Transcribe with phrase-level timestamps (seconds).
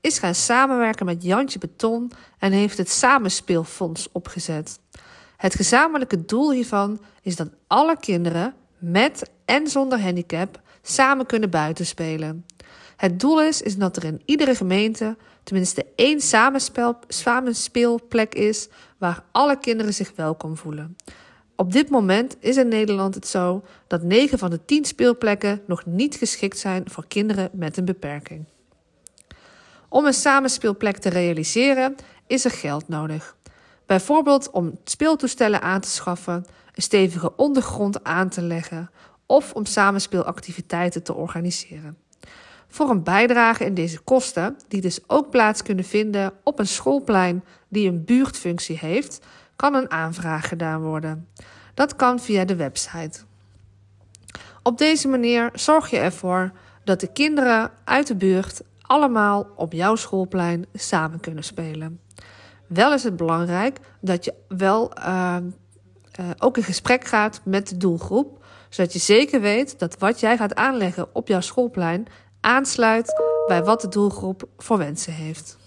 [0.00, 4.78] is gaan samenwerken met Jantje Beton en heeft het Samenspeelfonds opgezet.
[5.36, 12.46] Het gezamenlijke doel hiervan is dat alle kinderen met en zonder handicap samen kunnen buitenspelen.
[12.96, 16.20] Het doel is, is dat er in iedere gemeente tenminste één
[17.08, 20.96] samenspeelplek is waar alle kinderen zich welkom voelen.
[21.56, 25.86] Op dit moment is in Nederland het zo dat 9 van de 10 speelplekken nog
[25.86, 28.44] niet geschikt zijn voor kinderen met een beperking.
[29.92, 33.36] Om een samenspeelplek te realiseren is er geld nodig.
[33.86, 38.90] Bijvoorbeeld om speeltoestellen aan te schaffen, een stevige ondergrond aan te leggen
[39.26, 41.98] of om samenspeelactiviteiten te organiseren.
[42.68, 47.44] Voor een bijdrage in deze kosten, die dus ook plaats kunnen vinden op een schoolplein
[47.68, 49.20] die een buurtfunctie heeft,
[49.56, 51.28] kan een aanvraag gedaan worden.
[51.74, 53.20] Dat kan via de website.
[54.62, 56.52] Op deze manier zorg je ervoor
[56.84, 62.00] dat de kinderen uit de buurt allemaal op jouw schoolplein samen kunnen spelen.
[62.66, 65.36] Wel is het belangrijk dat je wel uh,
[66.20, 70.36] uh, ook in gesprek gaat met de doelgroep, zodat je zeker weet dat wat jij
[70.36, 72.06] gaat aanleggen op jouw schoolplein
[72.40, 75.58] aansluit bij wat de doelgroep voor wensen heeft.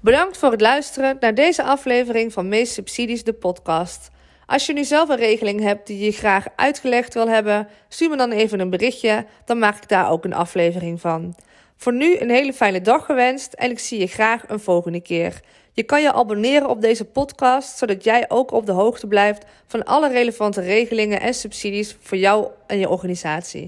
[0.00, 4.10] Bedankt voor het luisteren naar deze aflevering van Meest Subsidies, de podcast.
[4.52, 8.16] Als je nu zelf een regeling hebt die je graag uitgelegd wil hebben, stuur me
[8.16, 11.34] dan even een berichtje, dan maak ik daar ook een aflevering van.
[11.76, 15.40] Voor nu een hele fijne dag gewenst en ik zie je graag een volgende keer.
[15.72, 19.84] Je kan je abonneren op deze podcast, zodat jij ook op de hoogte blijft van
[19.84, 23.60] alle relevante regelingen en subsidies voor jou en je organisatie.